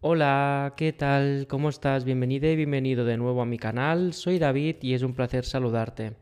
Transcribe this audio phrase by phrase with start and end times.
[0.00, 1.48] Hola, ¿qué tal?
[1.48, 2.04] ¿Cómo estás?
[2.04, 4.12] Bienvenido y bienvenido de nuevo a mi canal.
[4.12, 6.12] Soy David y es un placer saludarte.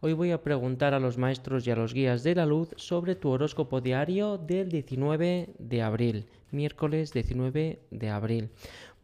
[0.00, 3.16] Hoy voy a preguntar a los maestros y a los guías de la luz sobre
[3.16, 8.48] tu horóscopo diario del 19 de abril, miércoles 19 de abril.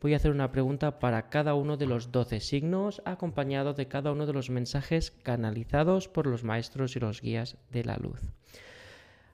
[0.01, 4.11] Voy a hacer una pregunta para cada uno de los 12 signos, acompañado de cada
[4.11, 8.23] uno de los mensajes canalizados por los maestros y los guías de la luz.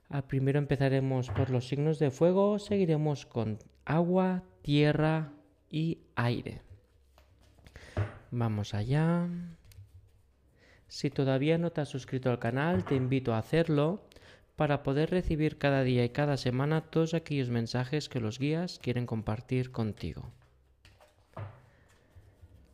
[0.09, 5.33] Al primero empezaremos por los signos de fuego, seguiremos con agua, tierra
[5.71, 6.63] y aire.
[8.31, 9.29] Vamos allá.
[10.89, 14.05] Si todavía no te has suscrito al canal, te invito a hacerlo
[14.57, 19.07] para poder recibir cada día y cada semana todos aquellos mensajes que los guías quieren
[19.07, 20.31] compartir contigo.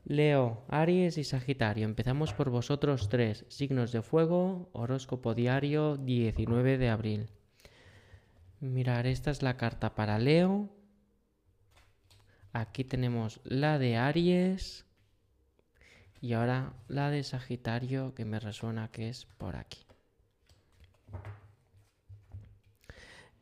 [0.04, 1.84] Leo, Aries y Sagitario.
[1.84, 3.44] Empezamos por vosotros tres.
[3.48, 7.26] Signos de fuego, horóscopo diario 19 de abril.
[8.60, 10.70] Mirar, esta es la carta para Leo,
[12.56, 14.86] Aquí tenemos la de Aries
[16.22, 19.80] y ahora la de Sagitario que me resuena que es por aquí.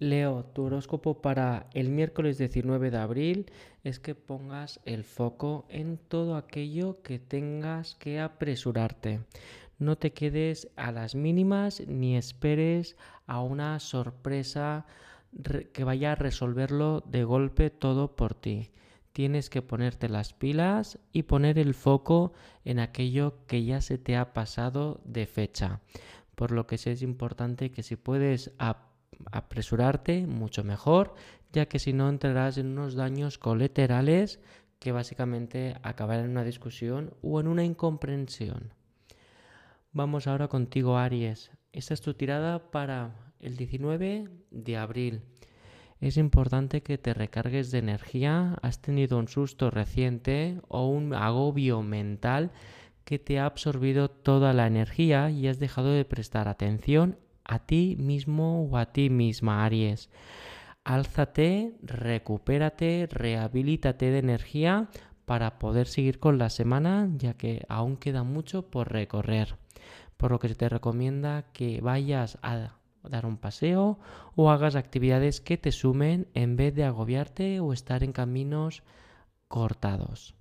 [0.01, 3.53] Leo, tu horóscopo para el miércoles 19 de abril
[3.85, 9.21] es que pongas el foco en todo aquello que tengas que apresurarte.
[9.79, 12.97] No te quedes a las mínimas ni esperes
[13.29, 14.87] a una sorpresa
[15.73, 18.73] que vaya a resolverlo de golpe todo por ti
[19.15, 22.33] tienes que ponerte las pilas y poner el foco
[22.65, 25.81] en aquello que ya se te ha pasado de fecha.
[26.35, 28.51] Por lo que es importante que si puedes
[29.31, 31.15] apresurarte, mucho mejor,
[31.53, 34.41] ya que si no entrarás en unos daños colaterales
[34.81, 38.75] que básicamente acabarán en una discusión o en una incomprensión.
[39.93, 41.53] Vamos ahora contigo, Aries.
[41.73, 45.23] Esta es tu tirada para el 19 de abril
[46.01, 51.83] es importante que te recargues de energía, has tenido un susto reciente o un agobio
[51.83, 52.51] mental
[53.05, 57.97] que te ha absorbido toda la energía y has dejado de prestar atención a ti
[57.99, 60.11] mismo o a ti misma, Aries.
[60.85, 64.89] Álzate, recupérate, rehabilítate de energía
[65.25, 69.57] para poder seguir con la semana, ya que aún queda mucho por recorrer.
[70.17, 72.75] Por lo que te recomienda que vayas a
[73.09, 73.99] dar un paseo
[74.35, 78.83] o hagas actividades que te sumen en vez de agobiarte o estar en caminos
[79.49, 80.35] cortados.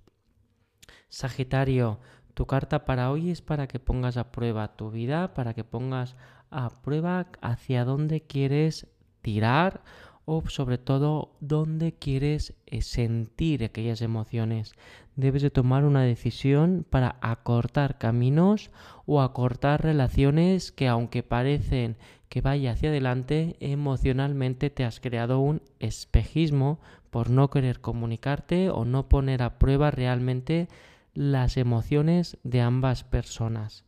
[1.08, 2.00] Sagitario,
[2.34, 6.16] tu carta para hoy es para que pongas a prueba tu vida, para que pongas
[6.50, 8.88] a prueba hacia dónde quieres
[9.22, 9.82] tirar
[10.24, 14.72] o sobre todo dónde quieres eh, sentir aquellas emociones.
[15.16, 18.70] Debes de tomar una decisión para acortar caminos
[19.06, 21.96] o acortar relaciones que aunque parecen
[22.34, 26.80] que vaya hacia adelante, emocionalmente te has creado un espejismo
[27.10, 30.66] por no querer comunicarte o no poner a prueba realmente
[31.12, 33.84] las emociones de ambas personas.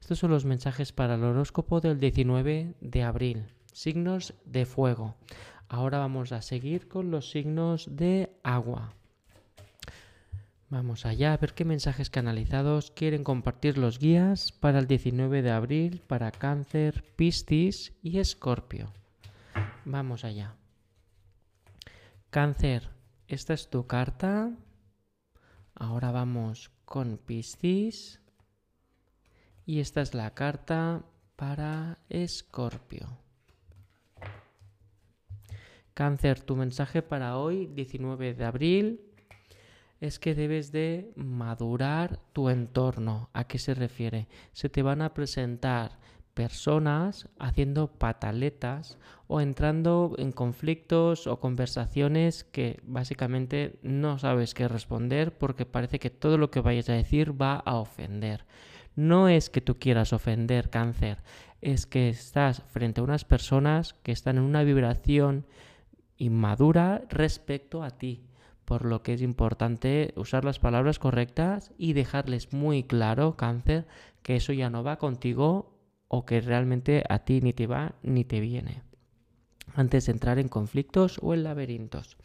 [0.00, 3.44] Estos son los mensajes para el horóscopo del 19 de abril.
[3.72, 5.14] Signos de fuego.
[5.68, 8.97] Ahora vamos a seguir con los signos de agua.
[10.70, 15.50] Vamos allá a ver qué mensajes canalizados quieren compartir los guías para el 19 de
[15.50, 18.92] abril para Cáncer, Piscis y Escorpio.
[19.86, 20.56] Vamos allá.
[22.28, 22.90] Cáncer,
[23.28, 24.50] esta es tu carta.
[25.74, 28.20] Ahora vamos con Piscis.
[29.64, 31.02] Y esta es la carta
[31.36, 33.08] para Escorpio.
[35.94, 39.07] Cáncer, tu mensaje para hoy, 19 de abril,
[40.00, 43.30] es que debes de madurar tu entorno.
[43.32, 44.28] ¿A qué se refiere?
[44.52, 45.98] Se te van a presentar
[46.34, 55.36] personas haciendo pataletas o entrando en conflictos o conversaciones que básicamente no sabes qué responder
[55.36, 58.46] porque parece que todo lo que vayas a decir va a ofender.
[58.94, 61.24] No es que tú quieras ofender cáncer,
[61.60, 65.44] es que estás frente a unas personas que están en una vibración
[66.18, 68.27] inmadura respecto a ti
[68.68, 73.86] por lo que es importante usar las palabras correctas y dejarles muy claro, cáncer,
[74.22, 75.74] que eso ya no va contigo
[76.06, 78.82] o que realmente a ti ni te va ni te viene,
[79.74, 82.18] antes de entrar en conflictos o en laberintos.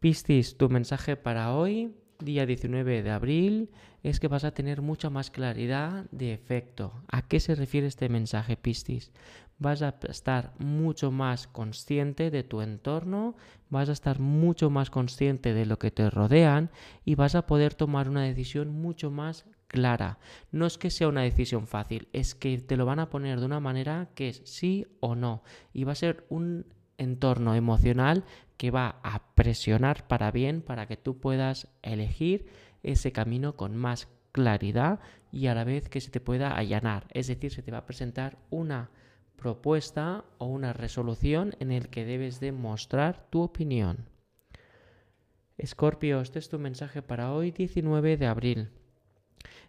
[0.00, 3.70] Piscis, tu mensaje para hoy, día 19 de abril,
[4.02, 6.92] es que vas a tener mucha más claridad de efecto.
[7.08, 9.12] ¿A qué se refiere este mensaje, Piscis?
[9.58, 13.36] vas a estar mucho más consciente de tu entorno,
[13.70, 16.70] vas a estar mucho más consciente de lo que te rodean
[17.04, 20.18] y vas a poder tomar una decisión mucho más clara.
[20.52, 23.46] No es que sea una decisión fácil, es que te lo van a poner de
[23.46, 25.42] una manera que es sí o no
[25.72, 26.66] y va a ser un
[26.98, 28.24] entorno emocional
[28.56, 32.46] que va a presionar para bien para que tú puedas elegir
[32.82, 35.00] ese camino con más claridad
[35.32, 37.06] y a la vez que se te pueda allanar.
[37.10, 38.90] Es decir, se te va a presentar una
[39.36, 44.08] propuesta o una resolución en el que debes de mostrar tu opinión.
[45.56, 48.68] Escorpio, este es tu mensaje para hoy, 19 de abril.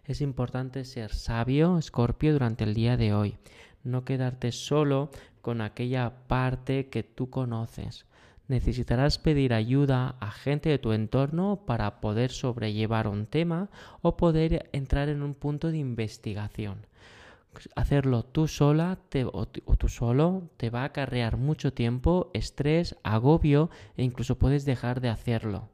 [0.04, 3.38] Es importante ser sabio, Escorpio, durante el día de hoy.
[3.82, 5.10] No quedarte solo
[5.40, 8.06] con aquella parte que tú conoces.
[8.48, 13.70] Necesitarás pedir ayuda a gente de tu entorno para poder sobrellevar un tema
[14.02, 16.86] o poder entrar en un punto de investigación.
[17.76, 18.98] Hacerlo tú sola
[19.32, 24.64] o, o tú solo te va a acarrear mucho tiempo, estrés, agobio e incluso puedes
[24.64, 25.68] dejar de hacerlo.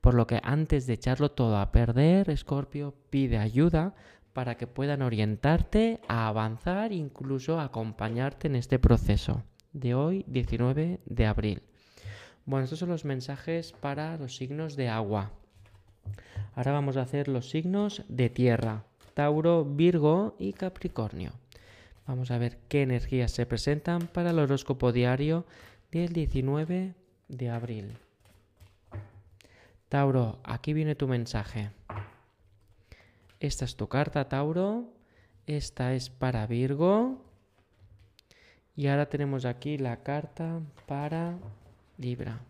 [0.00, 3.94] Por lo que antes de echarlo todo a perder, Scorpio pide ayuda
[4.36, 9.42] para que puedan orientarte a avanzar incluso acompañarte en este proceso
[9.72, 11.62] de hoy, 19 de abril.
[12.44, 15.30] Bueno, estos son los mensajes para los signos de agua.
[16.54, 18.84] Ahora vamos a hacer los signos de tierra,
[19.14, 21.32] Tauro, Virgo y Capricornio.
[22.06, 25.46] Vamos a ver qué energías se presentan para el horóscopo diario
[25.90, 26.92] del 19
[27.28, 27.96] de abril.
[29.88, 31.70] Tauro, aquí viene tu mensaje.
[33.40, 34.92] Esta es tu carta, Tauro.
[35.46, 37.22] Esta es para Virgo.
[38.74, 41.38] Y ahora tenemos aquí la carta para
[41.98, 42.40] Libra.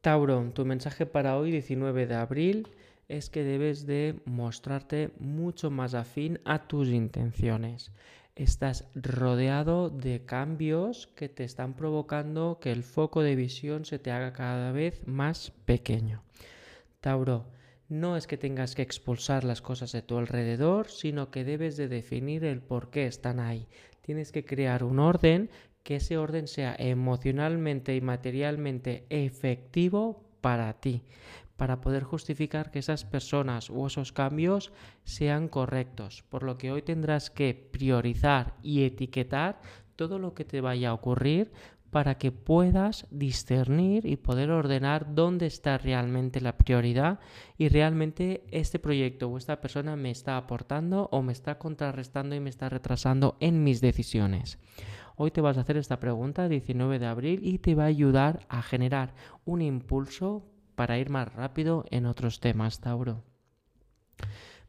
[0.00, 2.68] Tauro, tu mensaje para hoy, 19 de abril,
[3.08, 7.90] es que debes de mostrarte mucho más afín a tus intenciones.
[8.36, 14.10] Estás rodeado de cambios que te están provocando que el foco de visión se te
[14.10, 16.20] haga cada vez más pequeño.
[17.00, 17.46] Tauro,
[17.88, 21.86] no es que tengas que expulsar las cosas de tu alrededor, sino que debes de
[21.86, 23.68] definir el por qué están ahí.
[24.00, 25.48] Tienes que crear un orden,
[25.84, 31.04] que ese orden sea emocionalmente y materialmente efectivo para ti,
[31.56, 34.72] para poder justificar que esas personas o esos cambios
[35.04, 36.24] sean correctos.
[36.28, 39.60] Por lo que hoy tendrás que priorizar y etiquetar
[39.96, 41.52] todo lo que te vaya a ocurrir
[41.94, 47.20] para que puedas discernir y poder ordenar dónde está realmente la prioridad
[47.56, 52.40] y realmente este proyecto o esta persona me está aportando o me está contrarrestando y
[52.40, 54.58] me está retrasando en mis decisiones.
[55.14, 58.44] Hoy te vas a hacer esta pregunta 19 de abril y te va a ayudar
[58.48, 59.14] a generar
[59.44, 60.42] un impulso
[60.74, 63.22] para ir más rápido en otros temas, Tauro.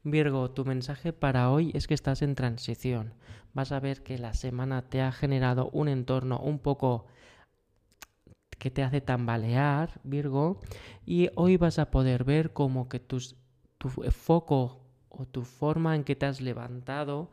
[0.03, 3.13] Virgo, tu mensaje para hoy es que estás en transición.
[3.53, 7.07] Vas a ver que la semana te ha generado un entorno un poco
[8.59, 10.59] que te hace tambalear, Virgo,
[11.05, 13.19] y hoy vas a poder ver como que tu
[14.11, 17.31] foco o tu forma en que te has levantado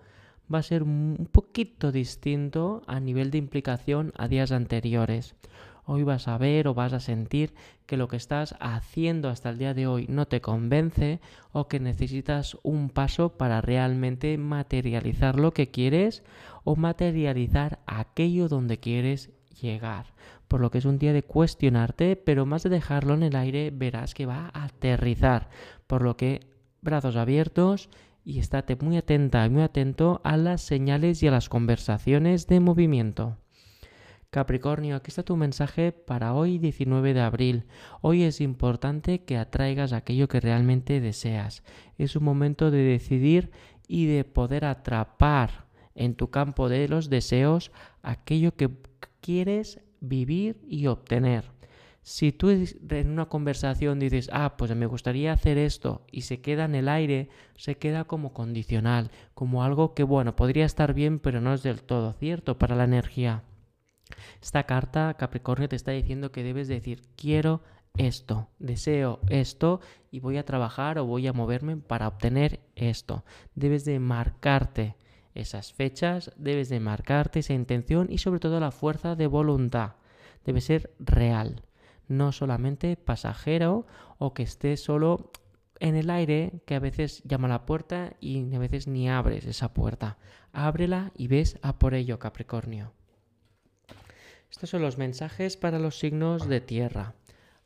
[0.52, 5.34] va a ser un poquito distinto a nivel de implicación a días anteriores
[5.84, 7.54] hoy vas a ver o vas a sentir
[7.86, 11.20] que lo que estás haciendo hasta el día de hoy no te convence
[11.52, 16.22] o que necesitas un paso para realmente materializar lo que quieres
[16.64, 19.30] o materializar aquello donde quieres
[19.60, 20.14] llegar.
[20.48, 23.70] Por lo que es un día de cuestionarte, pero más de dejarlo en el aire,
[23.72, 25.48] verás que va a aterrizar.
[25.86, 26.40] Por lo que
[26.82, 27.88] brazos abiertos
[28.24, 32.60] y estate muy atenta y muy atento a las señales y a las conversaciones de
[32.60, 33.38] movimiento.
[34.32, 37.64] Capricornio, aquí está tu mensaje para hoy 19 de abril.
[38.00, 41.62] Hoy es importante que atraigas aquello que realmente deseas.
[41.98, 43.50] Es un momento de decidir
[43.86, 47.72] y de poder atrapar en tu campo de los deseos
[48.02, 48.70] aquello que
[49.20, 51.44] quieres vivir y obtener.
[52.00, 56.64] Si tú en una conversación dices, ah, pues me gustaría hacer esto y se queda
[56.64, 61.42] en el aire, se queda como condicional, como algo que, bueno, podría estar bien, pero
[61.42, 63.44] no es del todo cierto para la energía.
[64.40, 67.62] Esta carta, Capricornio, te está diciendo que debes decir, quiero
[67.96, 73.24] esto, deseo esto y voy a trabajar o voy a moverme para obtener esto.
[73.54, 74.96] Debes de marcarte
[75.34, 79.92] esas fechas, debes de marcarte esa intención y sobre todo la fuerza de voluntad.
[80.44, 81.62] Debe ser real,
[82.08, 83.86] no solamente pasajero
[84.18, 85.30] o que esté solo
[85.80, 89.46] en el aire que a veces llama a la puerta y a veces ni abres
[89.46, 90.18] esa puerta.
[90.52, 92.92] Ábrela y ves a por ello, Capricornio.
[94.62, 97.14] Estos son los mensajes para los signos de tierra.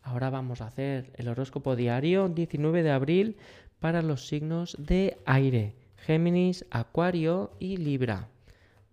[0.01, 3.37] Ahora vamos a hacer el horóscopo diario 19 de abril
[3.81, 8.31] para los signos de aire, Géminis, Acuario y Libra.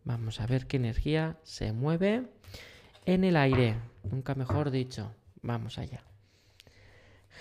[0.04, 2.28] Vamos a ver qué energía se mueve
[3.06, 5.16] en el aire, nunca mejor dicho.
[5.42, 6.04] Vamos allá.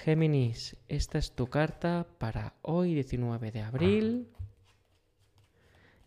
[0.05, 4.29] Géminis, esta es tu carta para hoy 19 de abril.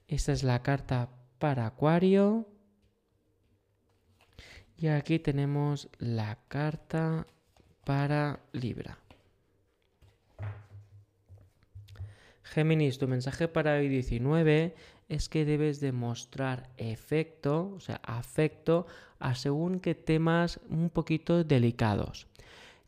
[0.08, 1.10] Esta es la carta
[1.40, 2.55] para Acuario.
[4.78, 7.28] Y aquí tenemos la carta
[7.86, 8.98] para Libra.
[12.44, 14.76] Géminis, tu mensaje para hoy 19
[15.08, 18.86] es que debes demostrar efecto, o sea, afecto
[19.20, 22.28] a según qué temas un poquito delicados.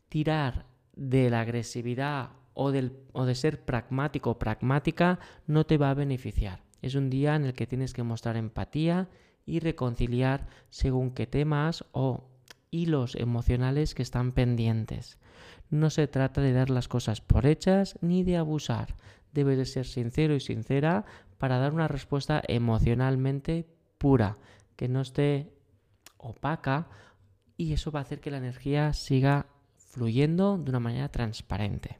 [0.09, 0.65] Tirar
[0.95, 2.71] de la agresividad o,
[3.13, 6.63] o de ser pragmático o pragmática no te va a beneficiar.
[6.81, 9.09] Es un día en el que tienes que mostrar empatía
[9.47, 12.25] y reconciliar según qué temas o
[12.69, 15.17] hilos emocionales que están pendientes.
[15.71, 18.95] No se trata de dar las cosas por hechas ni de abusar.
[19.33, 21.05] Debes de ser sincero y sincera
[21.37, 23.65] para dar una respuesta emocionalmente
[23.97, 24.37] pura,
[24.75, 25.53] que no esté
[26.17, 26.89] opaca
[27.55, 31.99] y eso va a hacer que la energía siga fluyendo de una manera transparente.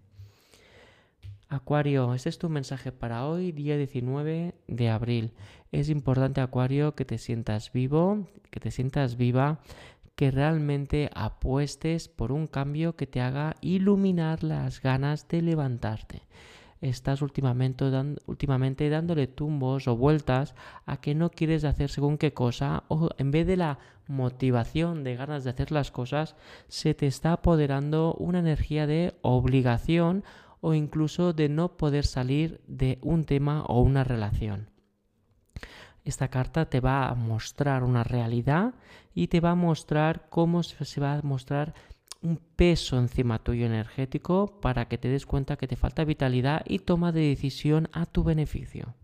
[1.48, 5.34] Acuario, este es tu mensaje para hoy, día 19 de abril.
[5.72, 9.60] Es importante, Acuario, que te sientas vivo, que te sientas viva,
[10.16, 16.24] que realmente apuestes por un cambio que te haga iluminar las ganas de levantarte
[16.82, 17.86] estás últimamente,
[18.26, 20.56] últimamente dándole tumbos o vueltas
[20.86, 25.16] a que no quieres hacer según qué cosa o en vez de la motivación de
[25.16, 26.36] ganas de hacer las cosas,
[26.68, 30.24] se te está apoderando una energía de obligación
[30.62, 34.70] o incluso de no poder salir de un tema o una relación.
[36.04, 38.74] Esta carta te va a mostrar una realidad
[39.14, 41.74] y te va a mostrar cómo se va a mostrar
[42.22, 46.80] un peso encima tuyo energético para que te des cuenta que te falta vitalidad y
[46.80, 48.96] toma de decisión a tu beneficio.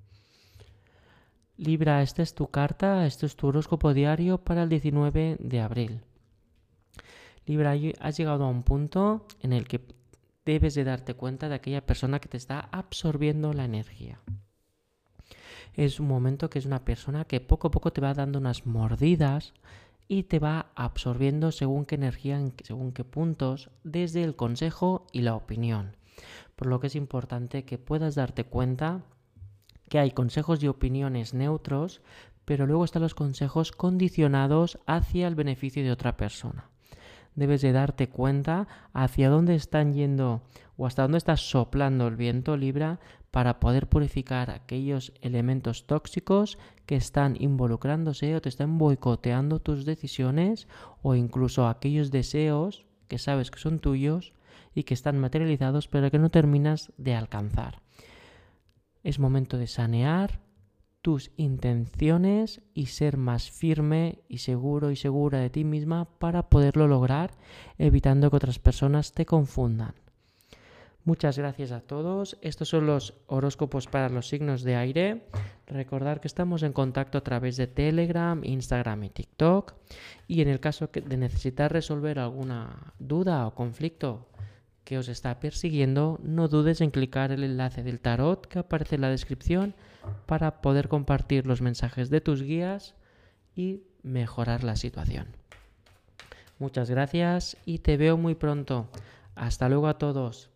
[1.58, 6.02] Libra, esta es tu carta, este es tu horóscopo diario para el 19 de abril.
[7.46, 9.82] Libra, has llegado a un punto en el que
[10.46, 14.20] debes de darte cuenta de aquella persona que te está absorbiendo la energía.
[15.74, 18.66] Es un momento que es una persona que poco a poco te va dando unas
[18.66, 19.54] mordidas
[20.08, 25.36] y te va absorbiendo según qué energía, según qué puntos, desde el consejo y la
[25.36, 25.96] opinión.
[26.56, 29.04] Por lo que es importante que puedas darte cuenta
[29.90, 32.02] que hay consejos y opiniones neutros,
[32.46, 36.70] pero luego están los consejos condicionados hacia el beneficio de otra persona.
[37.36, 40.44] Debes de darte cuenta hacia dónde están yendo
[40.78, 43.00] o hasta dónde está soplando el viento Libra
[43.32, 50.68] para poder purificar aquellos elementos tóxicos que están involucrándose o te están boicoteando tus decisiones
[51.02, 54.34] o incluso aquellos deseos que sabes que son tuyos
[54.76, 57.82] y que están materializados pero que no terminas de alcanzar.
[59.04, 60.43] Es momento de sanear
[61.04, 66.88] tus intenciones y ser más firme y seguro y segura de ti misma para poderlo
[66.88, 67.32] lograr
[67.78, 69.96] evitando que otras personas te confundan.
[71.04, 72.38] Muchas gracias a todos.
[72.42, 75.26] Estos son los horóscopos para los signos de aire.
[75.68, 79.74] Recordar que estamos en contacto a través de Telegram, Instagram y TikTok.
[80.30, 84.30] Y en el caso de necesitar resolver alguna duda o conflicto
[84.86, 89.02] que os está persiguiendo, no dudes en clicar el enlace del tarot que aparece en
[89.02, 89.76] la descripción
[90.26, 92.96] para poder compartir los mensajes de tus guías
[93.56, 95.28] y mejorar la situación.
[96.60, 98.88] Muchas gracias y te veo muy pronto.
[99.36, 100.53] Hasta luego a todos.